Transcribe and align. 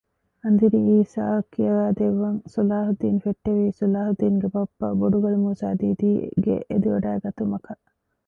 އަނދިރި 0.43 0.79
އީސައަށް 0.87 1.49
ކިޔަވައިދެއްވަން 1.53 2.39
ޞަލާޙުއްދީނު 2.53 3.19
ފެއްޓެވީ 3.25 3.65
ޞަލާހުއްދީނުގެ 3.79 4.47
ބައްޕަ 4.55 4.87
ބޮޑުގަލު 4.99 5.37
މޫސާ 5.45 5.67
ދީދީގެ 5.79 6.55
އެދިވަޑައިގަތުމަކަށް 6.69 7.83